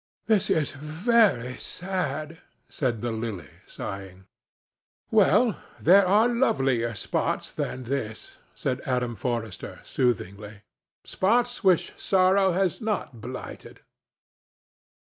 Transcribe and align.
"This 0.25 0.49
is 0.49 0.71
very 0.71 1.57
sad," 1.57 2.39
said 2.67 3.01
the 3.03 3.11
Lily, 3.11 3.49
sighing. 3.67 4.25
"Well, 5.11 5.57
there 5.79 6.07
are 6.07 6.27
lovelier 6.27 6.95
spots 6.95 7.51
than 7.51 7.83
this," 7.83 8.37
said 8.55 8.81
Adam 8.87 9.15
Forrester, 9.15 9.79
soothingly—"spots 9.83 11.63
which 11.63 11.93
sorrow 11.97 12.51
has 12.53 12.81
not 12.81 13.21
blighted." 13.21 13.81